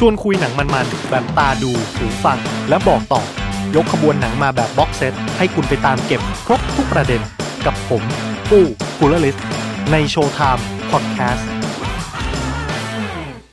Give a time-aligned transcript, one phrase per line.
[0.00, 3.22] ชวนคุยหนังมันๆแบบตาดูหูฟัง และบอกต่อ
[3.76, 7.20] ยกขบวนหนังมาแบบ box set ให้คุณไปตามเก็บครบทุกประเด็น
[7.66, 8.02] กับผม
[8.50, 8.64] ปู้
[8.98, 9.36] กูลลิส
[9.92, 11.48] ใน Showtime Podcast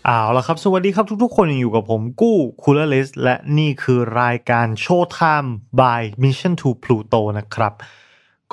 [0.05, 7.73] เอาละครับ สวัสดีครับทุกๆ คนอยู่กับผมกู้คูลลิสและนี่คือรายการโชว์ไทม์ by Mission to Pluto นะครับ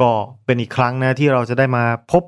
[0.01, 0.13] ก็
[0.45, 2.23] เป็นอีกครั้งนะที่เราจะได้มาพบ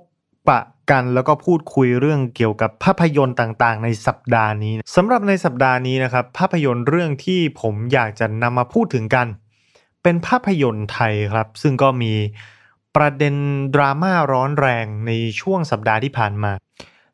[0.49, 0.61] ปะ
[0.93, 9.27] กัน แล้วก็พูดคุยเรื่องเกี่ยวกับภาพยนตร์ต่างๆ ในสัปดาห์นี้สำหรับในสัปดาห์นี้นะครับภาพยนตร์เรื่องที่ผมอยากจะนำมาพูดถึงกัน
[10.03, 12.13] เป็นภาพยนตร์ไทยครับ ซึ่งก็มี
[12.97, 13.35] ประเด็น
[13.75, 16.53] ดราม่าร้อนแรงในช่วงสัปดาห์ที่ผ่านมา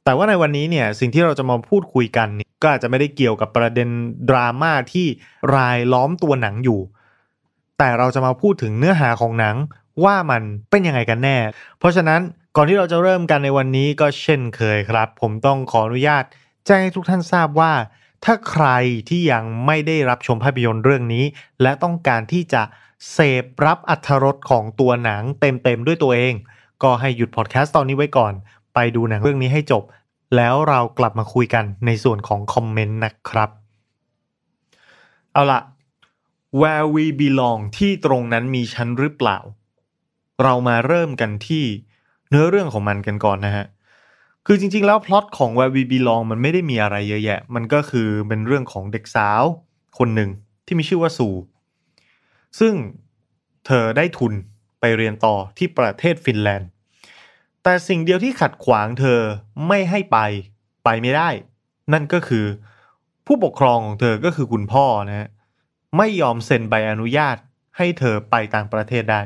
[0.04, 3.88] แต่ว่าในวันนี้เนี่ยสิ่งที่เราจะมาพูดคุยกันนก็อาจจะไม่ได้เกี่ยวกับประเด็น
[4.30, 5.06] ดราม่าที่
[5.56, 6.80] รายล้อมตัวหนังอยู่
[7.78, 9.56] แต่เราจะมาพูดถึงเนื้อหาของหนัง
[10.04, 11.36] ว่ามันเป็นยังไงกันแน่
[11.78, 12.20] เพราะฉะนั้น
[12.60, 16.24] ก่อนที่เราจะเริ่มกันในวันนี้ก็เช่นเคยครับ ผมต้องขออนุญาต
[16.66, 17.72] แจ้งให้ทุกท่านทราบว่า
[18.24, 18.66] ถ้าใคร
[19.08, 21.24] ที่ยังไม่ได้รับชมภาพยนตร์เรื่องนี้
[21.62, 22.62] และต้องการที่จะ
[23.12, 26.34] เสพรับอัธรสของตัวหนังเต็มๆด้วยตัวเอง
[26.82, 28.32] ก็ให้หยุดพอดแคสต์ตอนนี้ไว้ก่อน
[28.74, 29.82] ไปดูหนังเรื่องนี้ให้จบ
[30.36, 33.50] แล้วเรากลับมาคุยกันในส่วนของคอมเมนต์นะครับ
[35.32, 35.60] เอาละ
[36.60, 39.38] where we belong ที่ตรงนั้นมีฉันหรือเปล่า
[40.42, 41.66] เรามาเริ่มกันที่
[42.28, 43.66] เนื้อเรื่องของมันกันก่อนนะฮะ
[44.46, 49.42] คือจริง ๆ แล้วพล็อตของ Where We Belong มันไม่ได้มีอะไรเยอะแยะ มันก็คือเป็นเรื่องของเด็กสาว
[49.98, 50.30] คนหนึ่ง
[50.66, 51.28] ที่มีชื่อว่าซู
[52.58, 52.74] ซึ่ง
[53.66, 54.32] เธอได้ทุน
[54.80, 56.68] ไปเรียนต่อที่ประเทศฟินแลนด์
[57.62, 59.20] แต่สิ่งเดียวที่ขัดขวางเธอ
[59.68, 60.18] ไม่ให้ไป
[60.84, 61.28] ไปไม่ได้
[61.92, 62.46] นั่นก็คือ
[63.26, 65.28] ผู้ปกครองของเธอก็คือคุณพ่อนะฮะ
[65.96, 67.36] ไม่ยอมเซ็นใบอนุญาต
[67.76, 69.20] ให้เธอไปต่างประเทศได้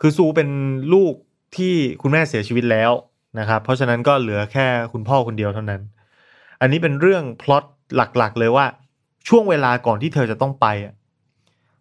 [0.00, 0.48] คือซูเป็น
[0.92, 1.14] ลูก
[1.56, 2.90] ที่คุณแม่เสียชีวิตแล้ว
[3.38, 5.82] นะครับ เพราะฉะนั้นก็เหลือแค่คุณพ่อคนเดียวเท่านั้น
[6.60, 7.64] อันนี้เป็นเรื่องพล็อต
[7.96, 8.66] หลักๆ เลยว่า
[9.28, 10.66] ช่วงเวลาก่อนที่เธอจะต้องไป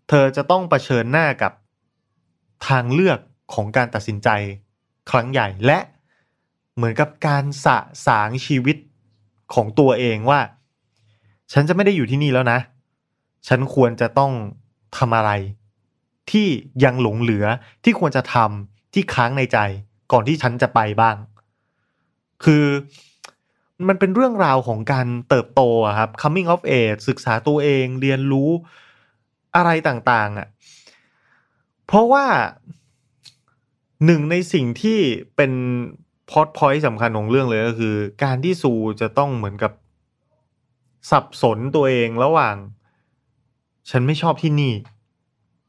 [0.09, 1.51] เธอจะต้องเผชิญหน้ากับ
[2.67, 3.19] ทางเลือก
[3.53, 4.29] ของการตัดสินใจ
[5.11, 5.79] ครั้งใหญ่และ
[6.75, 8.77] เหมือนกับการสะสางชีวิต
[9.53, 10.39] ของตัวเองว่า
[11.53, 12.59] ฉันจะไม่ได้อยู่ที่นี่แล้วนะ
[13.47, 14.31] ฉันควรจะต้อง
[14.97, 15.31] ทำอะไร
[16.31, 16.47] ที่
[16.83, 17.45] ยังหลงเหลือ
[17.83, 19.57] ที่ควรจะทำ ที่ค้างในใจ
[20.11, 21.15] ก่อนที่ฉันจะไปบ้าง
[22.43, 22.65] คือ
[23.87, 25.61] มันเป็นเรื่องราวของการเติบโต
[25.99, 28.49] ครับ coming of age ศึกษาตัวเองเรียนรู้
[29.55, 30.47] อะไรต่างๆอะ
[31.87, 32.25] เพราะว่า
[34.05, 34.99] หนึ่งในสิ่งที่
[35.35, 35.51] เป็น
[36.31, 39.71] พอดพอยต์สำคัญของเรื่องเลยก็คือ การที่ซูจะต้องเหมือนกับ
[41.11, 42.55] สับสนตัวเองระหว่าง
[43.91, 44.73] ฉันไม่ชอบที่นี่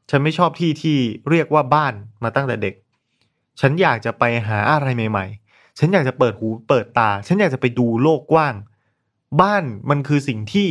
[0.09, 0.97] ฉันไม่ชอบที่ที่
[1.29, 1.93] เรียกว่าบ้าน
[2.23, 2.75] มาตั้งแต่เด็ก
[3.59, 8.53] ฉันอยากจะไปหาอะไรใหม่ ๆ ฉันอยากจะเปิดหูเปิดตา ฉันอยากจะไปดูโลกกว้าง
[9.41, 10.67] บ้านมันคือสิ่งที่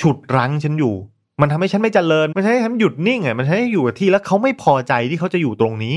[0.00, 0.94] ฉุดรั้งฉันอยู่
[1.40, 5.96] มันทำให้ฉันไม่เจริญ มันทำให้ฉันหยุดนิ่งอะมันทำให้อยู่กับที่แล้วเขาไม่พอใจที่เขาจะอยู่ตรงนี้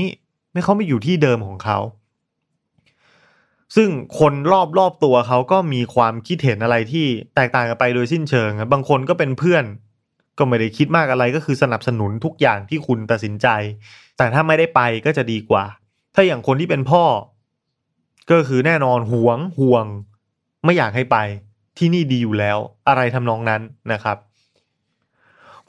[0.52, 1.78] ไม่เขาไม่อยู่ที่เดิมของเขา
[3.76, 3.88] ซึ่ง
[4.18, 9.64] คนรอบรอบตัวเขาก็มีความคิดเห็นอะไรที่แตกต่างกันไปโดยสิ้นเชิงบางคนก็เป็นเพื่อน
[10.38, 13.46] ก็ไม่ได้คิดมากอะไรก็คือสนับสนุนทุกอย่างที่คุณตัดสินใจ
[14.16, 15.64] แต่ถ้าไม่ได้ไปก็จะดีกว่า
[16.14, 17.04] ถ้าอย่างคนที่เป็นพ่อ
[18.30, 19.84] ก็คือแน่นอนห่วงห่วง
[20.64, 21.16] ไม่อยากให้ไป
[21.78, 22.58] ที่นี่ดีอยู่แล้ว
[22.88, 24.16] อะไรทำนองนั้นนะครับ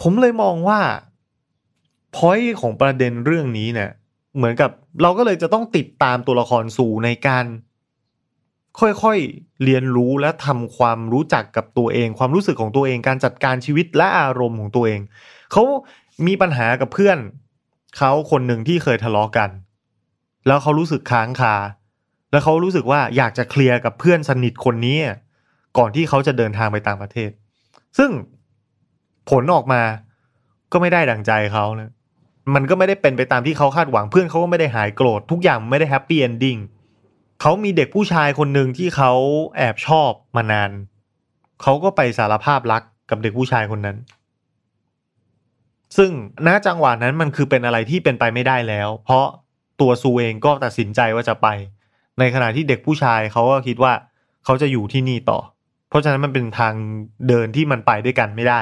[0.01, 0.79] ผมเลยมองว่า
[2.15, 3.91] พอยของประเด็นเรื่องนี้เนี่ย
[4.35, 7.45] เหมือนกับเราก็เลยจะต้องติดตามตัวละครสู่ในการ
[8.79, 14.99] ค่อยๆเรียนรู้และทำความรู้จักกับตัวเอง ความรู้สึกของตัวเองการจัดการชีวิตและอารมณ์ของตัวเอง
[15.51, 15.63] เขา
[16.27, 17.17] มีปัญหากับเพื่อน
[17.97, 19.49] เขาคนหนึ่งที่เคยทะเลาะกัน
[20.47, 21.55] แล้วเขารู้สึกค้างคา
[22.31, 24.97] แล้วเขารู้สึกว่าอยากจะเคลียร์กับเพื่อนสนิทคนนี้
[25.77, 27.31] ก่อนที่เขาจะเดินทางไปต่างประเทศ
[27.97, 28.11] ซึ่ง
[29.29, 29.81] ผลออกมา
[30.71, 31.91] ก็ไม่ได้ดังใจเขานะ
[32.55, 36.57] มันก็ไม่ได้เป็นไปตามที่เขาคาดหวังเพื่อนเขาก็ไม่ได้หายโกรธทุกอย่างไม่ได้ happy ending
[37.41, 39.11] เขามีเด็กผู้ชายคนหนึ่งที่เขา
[39.57, 40.71] แอบชอบมานาน
[41.61, 43.97] เขาก็ไปสารภาพรักกับเด็กผู้ชายคนนั้น
[45.97, 46.11] ซึ่ง
[46.47, 49.25] ณจังหวะนั้นมันคือเป็นอะไรที่เป็นไปไม่ได้แล้ว เพราะ
[49.81, 51.47] ตัวซูเองก็ตัดสินใจว่าจะไป
[52.19, 53.93] ในขณะที่เด็กผู้ชายเขาก็คิดว่า
[54.45, 55.39] เขาจะอยู่ที่นี่ต่อ
[55.89, 56.73] เพราะฉะนั้นมันเป็นทาง
[57.27, 58.61] เดินที่มันไปด้วยกันไม่ได้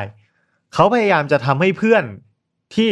[0.73, 2.03] เขาพยายามจะทำให้เพื่อน
[2.75, 2.91] ที่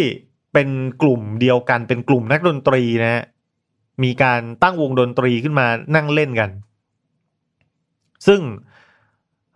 [0.54, 0.70] เป็น
[1.02, 3.24] กลุ่มเดียวกันเป็นกลุ่มนักดนตรีนะฮะ
[4.04, 6.50] มีการตั้งวงดนตรีขึ้นมานั่งเล่นกัน
[8.28, 8.42] ซึ่ง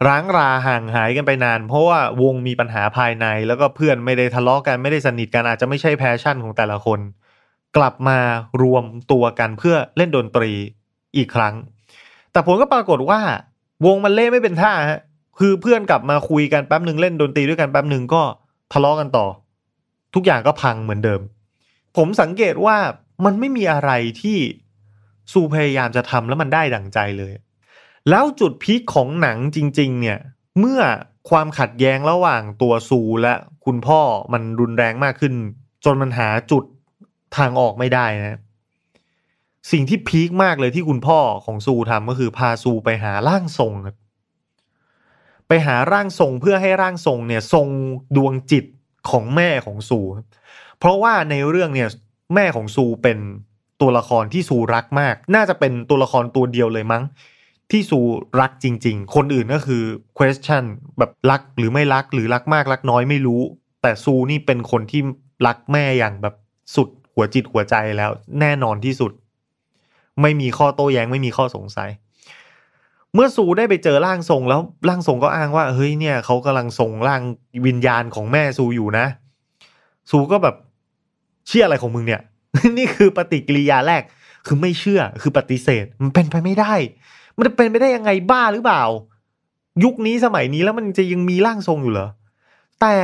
[0.08, 7.00] ร้างราห่างหายกันไปนาน เพราะว่าวงมีปัญหาภายใน แล้วก็เพื่อนไม่ได้ทะเลาะกันไม่ได้สนิทกันอาจจะไม่ใช่แพชชั่นของแต่ละคน
[7.78, 8.20] กลับมา
[8.62, 10.52] รวมตัวกันเพื่อเล่นดนตรี
[11.18, 11.56] อีกครั้ง
[12.32, 13.20] แต่ผลก็ปรากฏว่า
[13.86, 15.02] วงมันเล่ไม่เป็นท่าฮะ
[15.40, 18.22] คือเพื่อนกลับมาคุยกันแป๊บหนึ่งเล่นดนตรีด้วยกันแป๊บหนึ่งก็
[18.74, 19.28] ทะเลาะกันต่อ
[20.16, 21.22] ทุกอย่างก็พังเหมือนเดิม
[21.98, 22.78] ผมสังเกตว่า
[23.26, 23.92] มันไม่มีอะไร
[24.22, 24.38] ที่
[25.32, 27.34] ซูพยายามจะทำแล้วมันได้ดั่งใจเลย
[28.10, 30.20] แล้วจุดพีคของหนังจริง ๆ เนี่ย
[30.60, 30.82] เมื่อ
[31.30, 33.34] ความขัดแย้งระหว่างตัวซูและ
[33.66, 34.02] คุณพ่อ
[34.34, 35.34] มันรุนแรงมากขึ้น
[35.86, 36.64] จนมันหาจุด
[37.38, 38.40] ทางออกไม่ได้นะ
[39.72, 43.96] สิ่งที่พีคมากเลยที่คุณพ่อของซูทำก็คือพาซูไปหาร่างทรงครับ
[45.48, 47.68] ไปหาร่างทรงเพื่อให้ร่างทรงเนี่ยทรง
[48.16, 48.66] ดวงจิต
[49.10, 50.00] ของแม่ของซู
[50.80, 51.90] เพราะว่าในเรื่องเนี่ย
[52.36, 53.18] แม่ของซูเป็น
[53.82, 57.04] ตัวละครที่ซูรักมาก น่าจะเป็นตัวละครตัวเดียวเลยมั้ง
[57.72, 58.00] ที่ซู
[58.42, 59.84] รักจริง ๆ คนอื่นก็คือ
[60.18, 60.64] question
[60.98, 63.42] แบบรักหรือไม่รักหรือรักมากรักน้อยไม่รู้
[63.82, 65.02] แต่ซูนี่เป็นคนที่
[65.48, 66.36] รักแม่อย่างแบบ
[66.76, 69.12] สุด หัวจิตหัวใจแล้ว แน่นอนที่สุด
[70.22, 71.90] ไม่มีข้อโต้แย้งไม่มีข้อสงสัย
[73.14, 77.22] เมื่อซูได้ไปเจอร่างทรงแล้วร่างทรงก็อ้างว่าเฮ้ยเนี่ยเขากำลังทรงร่าง
[77.66, 79.06] วิญญาณของแม่ซูอยู่นะ
[80.12, 80.56] ซูก็แบบ
[81.48, 82.22] เชื่ออะไรของมึงเนี่ย
[82.78, 84.04] นี่คือปฏิกิริยาแรก
[84.46, 86.74] คือไม่เชื่อคือปฏิเสธ มันเป็นไปไม่ได้
[87.36, 88.84] มันจะเป็นไปได้ยังไงบ้าหรือเปล่า
[89.84, 92.10] ยุคนี้สมัยนี้แล้วมันจะยังมีร่างทรงอยู่เหรอ
[92.82, 92.96] แต่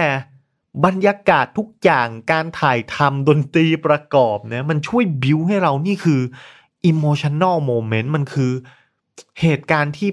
[0.86, 6.22] บรรยากาศทุกอย่างการถ่ายทำดนตรีประกอบเนี่ยมันช่วยบิวให้เรานี่คือ
[6.92, 8.52] emotional moment มันคือ
[9.42, 10.10] เหตุการณ์ที่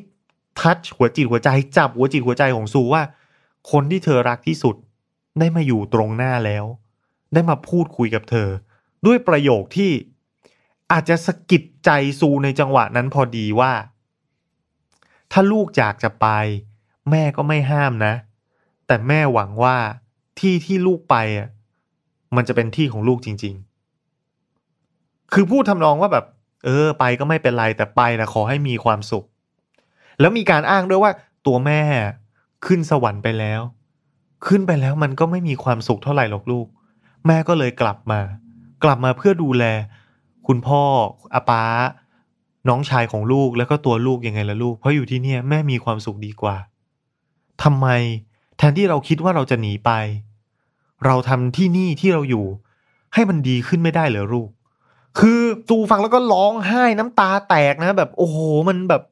[0.59, 3.03] ทัชหัวจิตหัวใจจับหัวจิตหัวใจของซูว่า
[3.71, 4.77] คนที่เธอรักที่สุด
[5.39, 6.65] ได้มาอยู่ตรงหน้าแล้ว
[7.35, 8.49] ได้มาพูดคุยกับเธอ
[9.07, 9.93] ด้วยประโยคที่
[10.93, 11.91] อาจจะสะกิดใจ
[12.21, 13.73] ซูในจังหวะนั้นพอดีว่า
[15.33, 16.27] ถ้าลูกอยากจะไป
[17.11, 18.15] แม่ก็ไม่ห้ามนะ
[18.87, 19.77] แต่แม่หวังว่า
[20.41, 21.49] ที่ที่ลูกไปอะ
[22.37, 23.55] มันจะเป็นที่ของลูกจริง
[24.45, 26.25] ๆ คือพูดทำนองว่าแบบ
[26.65, 29.25] เออ ไปก็ไม่เป็นไรแต่ไปนะขอให้มีความสุข
[30.21, 31.13] แล้วมีการอ้างด้วยว่า
[31.47, 31.83] ตัวแม่
[32.67, 33.61] ขึ้นสวรรค์ไปแล้ว
[34.47, 36.67] ขึ้นไปแล้วมันก็ไม่มีความสุขเท่าไหร่หรอกลูก
[37.27, 38.21] แม่ก็เลยกลับมา
[38.85, 39.65] กลับมาเพื่อดูแล
[40.47, 40.83] คุณพ่อ
[41.35, 41.63] อาป้า
[42.69, 46.57] น้องชายของลูกแล้วก็ตัวลูกยังไงล่ะลูก เพราะอยู่ที่เนี่ยแม่มีความสุขดีกว่า
[47.63, 47.87] ทำไม
[48.57, 49.91] แทนที่เราคิดว่าเราจะหนีไป
[51.07, 52.45] เราทำที่นี่ที่เราอยู่
[53.15, 54.49] ให้มันดีขึ้นไม่ได้เหรอลูก
[55.19, 59.03] คือตูฟังแล้วก็ร้องไห้น้ำตาแตกนะ แบบโอ้โหมันแบบ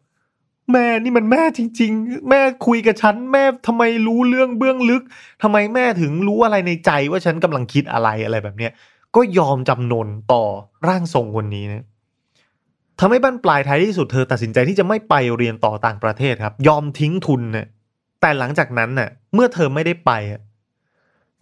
[0.73, 5.03] แม่นี่มันแม่จริง ๆ แม่คุยกับฉันแม่ทำไมรู้เรื่องเบื้องลึก
[5.43, 8.73] ทำไมแม่ถึงรู้อะไรในใจว่าฉันกำลังคิดอะไรอะไรแบบเนี้ย
[9.17, 10.45] ก็ยอมจำนนต่อ
[10.89, 11.85] ร่างทรงคนนี้นะ
[13.01, 17.67] ทำให้บ้านปลายท้ายที่สุดเธอตัดสินใจที่จะไม่ไปเรียนต่อต่างประเทศครับ ยอมทิ้งทุนเนะ่ย
[18.21, 20.41] แต่หลังจากนั้นน่ะเมื่อเธอไม่ได้ไปอะ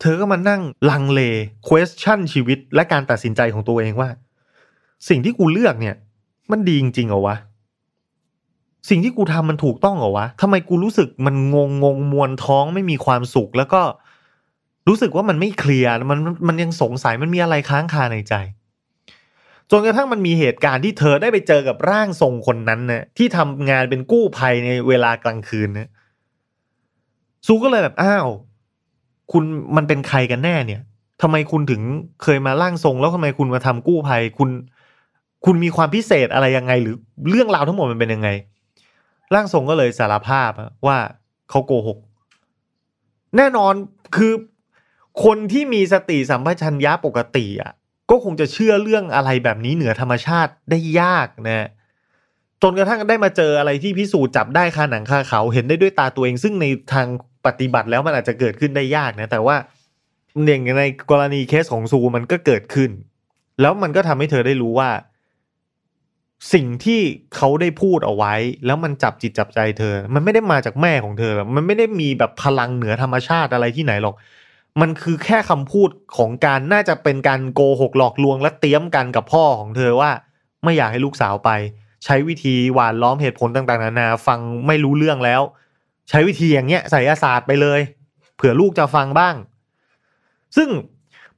[0.01, 1.21] เธอก็มานั่งลังเล
[1.69, 4.11] question ชีวิตและการตัดสินใจของตัวเองว่า
[5.09, 5.95] สิ่งที่กูเลือกเนี่ย
[6.51, 7.37] มันดีจริงๆเหรอวะ
[8.89, 13.83] สิ่งที่กูทำมันถูกต้องเหรอวะทำไมกูรู้สึกมันงงงงมวนท้องไม่มีความสุข แล้วก็
[14.89, 16.19] รู้สึกว่ามันไม่เคลียร์มัน
[16.49, 18.35] มันยังสงสัยมันมีอะไรค้างคาในใจ
[19.71, 25.89] จนกระทั่งมันมีเหตุการณ์ที่เธอได้ไปเจอกับร่างทรงคนนั้นนะที่ทำงานเป็นกู้ภัยในเวลากลางคืนนะ
[27.47, 28.27] ซูก็เลยแบบอ้าว
[29.33, 29.45] คุณ
[29.77, 30.81] มันเป็นใครกันแน่เนี่ย
[31.23, 31.83] ทำไมคุณถึง
[32.23, 34.51] เคยมาร่างทรง แล้วทำไมคุณมาทำกู้ภัยคุณ
[35.45, 36.97] คุณมีความพิเศษอะไรยังไง หรือ
[37.31, 38.29] เรื่องราวทั้งหมดมันเป็นยังไง
[39.35, 40.51] ร่างทรงก็เลยสารภาพ
[40.87, 40.99] ว่า
[41.51, 41.99] เขาโกหก
[43.37, 43.75] แน่นอน
[44.17, 44.33] คือ
[45.25, 47.73] คนที่มีสติสัมปชัญญะปกติอะ
[48.11, 51.69] ก็คงจะเชื่อเรื่องอะไรแบบนี้เหนือธรรมชาติได้ยากนะ
[52.67, 57.07] จนกระทั่งได้มาเจออะไรที่พิสูจน์จับได้คาหนังคาเขาเห็นได้ด้วยตาตัวเอง ซึ่งในทาง
[57.47, 59.57] ปฏิบัติแล้วมันอาจจะเกิดขึ้นได้ยากนะ แต่ว่า
[60.47, 62.91] อย่างในกรณีเคสของซูมันก็เกิดขึ้น
[63.61, 64.91] แล้วมันก็ทำให้เธอได้รู้ว่า
[66.53, 67.01] สิ่งที่
[67.37, 68.35] เขาได้พูดเอาไว้
[68.67, 74.15] แล้วมันจับจิตจับใจเธอ มันไม่ได้มาจากแม่ของเธอ มันไม่ได้มีแบบพลังเหนือธรรมชาติอะไรที่ไหนหรอก
[74.81, 80.11] มันคือแค่คำพูดของการน่าจะเป็นการโกหกหลอกลวงและเตรียมกันกับพ่อของเธอว่า
[80.65, 81.51] ไม่อยากให้ลูกสาวไป
[82.05, 85.43] ใช้วิธีหวานล้อมเหตุผลต่างๆนานาฟังไม่รู้เรื่องแล้ว
[86.11, 87.81] ใช้วิธีอย่างเงี้ยใส่อาศาสตร์ไปเลย
[88.37, 89.35] เผื่อลูกจะฟังบ้าง
[90.57, 90.69] ซึ่ง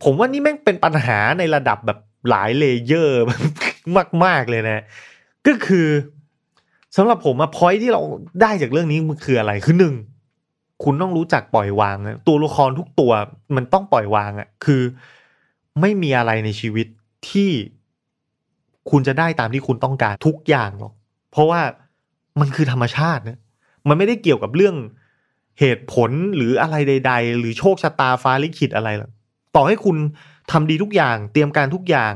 [0.03, 1.99] ผมว่านี่แม่งเป็นปัญหาในระดับแบบ
[2.31, 3.23] หลายเลเยอร์
[4.25, 4.85] มาก ๆ เลยนะ
[5.47, 5.89] ก็คือ
[6.97, 8.03] สำหรับผมอะพอยที่เรา
[8.43, 9.95] ได้จากเรื่องนี้มันคืออะไรคือหนึ่ง
[10.85, 13.13] คุณต้องรู้จักปล่อยวางนะตัวละครทุกตัว
[13.57, 14.83] มันต้องปล่อยวางอะคือ
[15.81, 16.87] ไม่มีอะไรในชีวิต
[17.31, 17.51] ที่
[18.91, 20.93] คุณจะได้ตามที่คุณต้องการทุกอย่างหรอก
[21.31, 21.61] เพราะว่า
[22.41, 23.39] มันคือธรรมชาตินะ
[23.89, 24.77] มันไม่ได้เกี่ยวกับเรื่อง
[25.61, 29.11] เหตุผลหรืออะไรใด ๆ หรือโชคชะตาฟ้าลิขิตอะไรหรอก
[29.57, 29.97] ต่อให้คุณ
[30.51, 32.15] ทำดีทุกอย่าง เตรียมการทุกอย่าง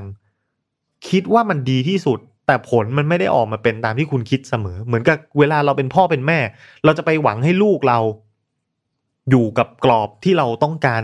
[1.09, 6.39] คิดว่ามันดีที่สุด แต่ผลมันไม่ได้ออกมาเป็นตามที่คุณคิดเสมอ เหมือนกับเวลาเราเป็นพ่อเป็นแม่
[6.85, 7.99] เราจะไปหวังให้ลูกเรา
[9.31, 11.03] อยู่กับกรอบที่เราต้องการ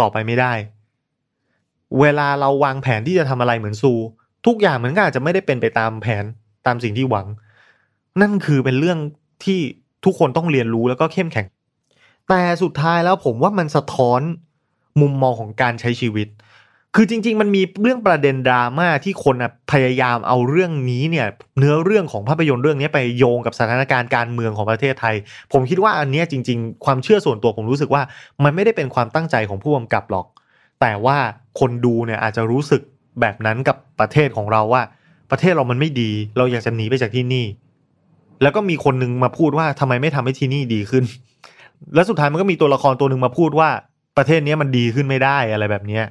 [0.00, 0.52] ต่อไปไม่ได้
[2.00, 3.92] เวลาเราวางแผนที่จะทำอะไรเหมือนซู
[4.46, 6.24] ทุกอย่างมันก็อาจจะไม่ได้เป็นไปตามแผน
[6.66, 7.26] ตามสิ่งที่หวัง
[8.20, 8.98] นั่นคือเป็นเรื่อง
[9.44, 9.60] ที่
[10.04, 11.46] ทุกคนต้องเรียนรู้แล้วก็เข้มแข็ง
[12.28, 14.20] แต่สุดท้ายแล้วผมว่ามันสะท้อน
[15.00, 16.28] มุมมองของการใช้ชีวิต
[16.96, 19.36] คือจริง ๆ มันมีเรื่องประเด็นดราม่าที่คน
[19.72, 21.26] พยายามเอาเรื่องนี้เนี่ย
[21.58, 25.14] เนื้อเรื่องของภาพยนตร์เรื่องนี้ไปโยงกับสถานการณ์การเมืองของประเทศไทย
[25.52, 28.02] ผมคิดว่าอันนี้จริง ๆ ความเชื่อส่วนตัวผมรู้สึกว่า
[28.44, 30.26] มันไม่ได้เป็นความตั้งใจของผู้กำกับหรอก
[30.80, 31.18] แต่ว่า
[31.60, 32.82] คนดูเนี่ยอาจจะรู้สึก
[33.20, 34.82] แบบนั้นกับประเทศของเราว่า
[35.30, 37.46] ประเทศเรามันไม่ดี เราอยากจะหนีไปจากที่นี่
[38.42, 41.04] แล้วก็มีคนนึงมาพูดว่าทำไมไม่ทำให้ที่นี่ดีขึ้น
[41.94, 43.68] แล้วสุดท้ายมันก็มีตัวละครตัวหนึ่งมาพูดว่า
[44.16, 46.04] ประเทศนี้มันดีขึ้นไม่ได้อะไรแบบเนี้ย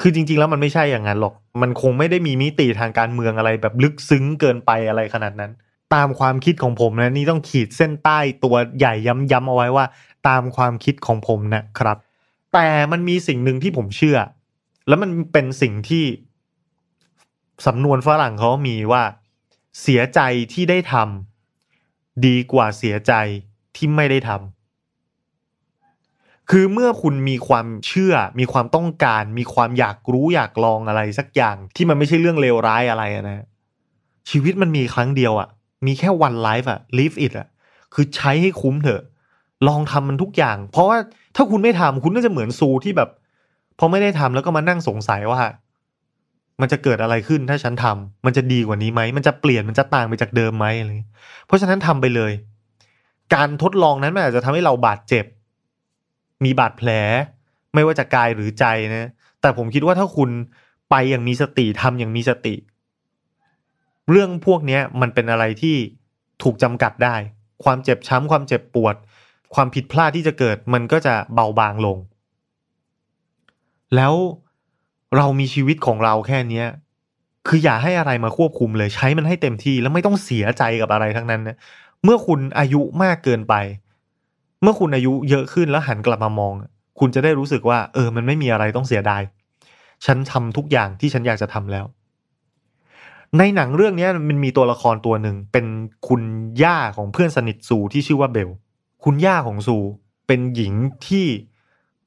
[0.00, 5.52] คือจริง ๆ แล้วมันไม่ใช่อย่างนั้นหรอก มันคงไม่ได้มีมิติทางการเมืองอะไรแบบลึกซึ้งเกินไปอะไรขนาดนั้น
[5.94, 9.84] ตามความคิดของผมนะนี่ต้องขีดเส้นใต้ตัวใหญ่ย้ำๆเอาไว้ว่า
[10.28, 11.96] ตามความคิดของผมนะครับ
[12.52, 14.18] แต่มันมีสิ่งหนึ่งที่ผมเชื่อ
[14.88, 16.04] แล้วมันเป็นสิ่งที่
[17.66, 19.02] สำนวนฝรั่งเขามีว่า
[19.82, 20.20] เสียใจ
[20.52, 23.12] ที่ได้ทำดีกว่าเสียใจ
[23.76, 24.40] ที่ไม่ได้ทำ
[26.50, 33.46] คือเมื่อคุณมีความเชื่อ มีความต้องการ มีความอยากรู้อยากลองอะไรสักอย่างที่มันไม่ใช่เรื่องเลวร้ายอะไรนะ
[34.30, 35.48] ชีวิตมันมีครั้งเดียวอะ
[35.86, 37.48] มีแค่วันไลฟ์อะ live it อะ
[37.94, 39.02] คือใช้ให้คุ้มเถอะ
[39.68, 40.98] ลองทำมันทุกอย่าง เพราะว่า
[41.36, 43.10] ถ้าคุณไม่ทำคุณก็จะเหมือนซูที่แบบ
[43.82, 45.40] พอไม่ได้ทำแล้วก็มานั่งสงสัยว่า
[46.60, 50.90] มันจะเกิดอะไรขึ้นถ้าฉันทำมันจะดีกว่านี้ไหมมันจะเปลี่ยนมันจะต่างไปจากเดิมไหมอะไร
[51.46, 52.32] เพราะฉะนั้นทำไปเลย
[53.34, 55.24] การทดลองนั้นมันอาจจะทำให้เราบาดเจ็บ
[56.44, 56.90] มีบาดแผล
[57.74, 59.10] ไม่ว่าจะกายหรือใจนะ
[59.40, 60.30] แต่ผมคิดว่าถ้าคุณ
[60.90, 62.54] ไปอย่างมีสติทำอย่างมีสติ
[64.10, 65.76] เรื่องพวกนี้มันเป็นอะไรที่
[66.42, 67.16] ถูกจำกัดได้
[67.64, 68.94] ความเจ็บช้ำความเจ็บปวด
[69.54, 71.98] ความผิดพลาดที่จะเกิดมันก็จะเบาบางลง
[73.96, 74.14] แล้ว
[75.16, 76.66] เรามีชีวิตของเราแค่เนี้ย
[77.48, 81.56] คืออย่าให้อะไรมาควบคุมเลยใช้มันให้เต็มที่แล้วไม่ต้องเสียใจกับอะไรทั้งนั้นนะ
[82.04, 83.54] เมื่อคุณอายุมากเกินไป
[84.62, 86.54] เมื่อคุณอายุเยอะขึ้นแล้วหันกลับมามอง
[86.98, 89.22] คุณจะได้รู้สึกว่า เออ มันไม่มีอะไรต้องเสียดาย
[90.06, 91.86] ฉันทำทุกอย่างที่ฉันอยากจะทำแล้ว
[93.38, 95.66] ในหนังเรื่องนี้มันมีตัวละครตัวหนึ่งเป็น
[96.08, 96.22] คุณ
[96.62, 98.50] ย่าของเพื่อนสนิทซูที่ชื่อว่าเบล
[99.04, 99.76] คุณย่าของซู
[100.26, 100.72] เป็นหญิง
[101.06, 101.26] ที่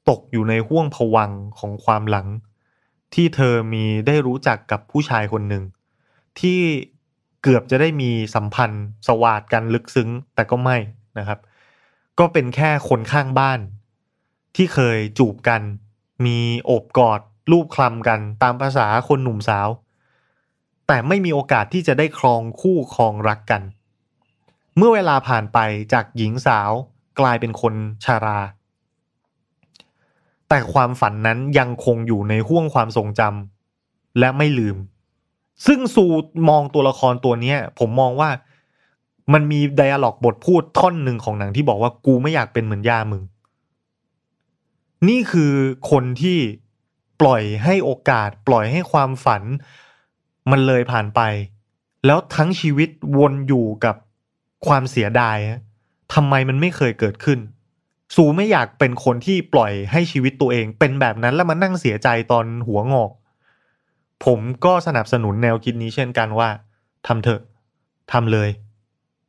[0.10, 2.27] ตกอยู่ในห่วงผวังของความหลัง
[3.13, 5.63] ที่เธอมีได้รู้จักกับผู้ชายคนหนึ่ง
[6.39, 6.60] ที่
[7.43, 10.77] เกือบจะได้มีสัมพันธ์สวาดกันลึกซึ้งแต่ก็ไม่
[11.17, 11.39] นะครับ
[12.19, 13.60] ก็เป็นแค่คนข้างบ้าน
[14.55, 15.62] ที่เคยจูบกัน
[16.25, 19.69] มีโอบกอดรูปคลำกันตามภาษาคนหนุ่มสาว
[20.88, 23.62] แต่ไม่มีโอกาสที่จะได้ครองคู่ครองรักกัน
[24.77, 25.60] เมื่อเวลาผ่านไป
[25.93, 26.72] จากหญิงสาว
[27.19, 27.74] กลายเป็นคน
[28.05, 28.39] ชารา
[30.50, 34.78] แต่ความฝันนั้นยังคงอยู่ในห่วงความทรงจำและไม่ลืม
[35.66, 36.06] ซึ่งซู
[36.50, 38.30] มองตัวละครตัวเนี้ยผมมองว่า
[39.34, 43.24] มันมีไดอะล็อกบทพูดท่อนหนึ่งของหนังที่บอกว่ากูไม่อยากเป็นเหมือนย่ามึง
[45.08, 45.54] นี่คือ
[45.92, 46.38] คนที่
[47.22, 49.44] ปล่อยให้โอกาส ปล่อยให้ความฝัน
[50.52, 51.22] มันเลยผ่านไป
[52.06, 53.96] แล้วทั้งชีวิตวนอยู่กับ
[54.68, 55.38] ความเสียดาย
[56.14, 57.40] ทำไมมันไม่เคยเกิดขึ้น
[58.15, 63.12] ซูไม่อยากเป็นคนที่ปล่อยให้ชีวิตตัวเอง เป็นแบบนั้นแล้วมานั่งเสียใจตอนหัวงอก
[64.25, 66.50] ผมก็สนับสนุนแนวคิดนี้เช่นกันว่า
[67.08, 67.41] ทำเถอะ
[68.12, 68.50] ทำเลย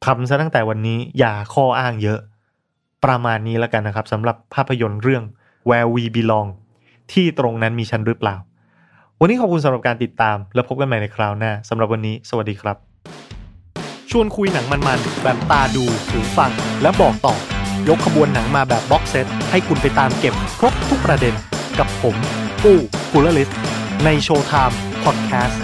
[0.05, 2.19] ทำซะตั้งแต่วันนี้อย่าข้ออ้างเยอะ
[3.05, 5.23] ประมาณนี้แล้วกันนะครับสำหรับภาพยนตร์เรื่อง
[5.69, 6.49] Where We Belong
[7.13, 8.37] ที่ตรงนั้นมีฉันหรือเปล่า
[9.21, 12.77] วันนี้ขอบคุณสำหรับการติดตาม แล้วพบกันใหม่ในคราวหน้าสำหรับวันนี้สวัสดีครับ
[14.11, 16.51] ชวนคุยหนังมันๆแบบตาดูหูฟัง
[16.83, 17.35] และบอกต่อ
[17.89, 21.35] ยกขบวนหนังมาแบบบ็อกเซตให้คุณไปตามเก็บครบทุกประเด็น
[21.79, 22.17] กับผม
[22.63, 22.79] ปู้
[23.13, 23.49] กุลลิส
[24.05, 25.61] ในโชว์ไทม์พอดแคสต์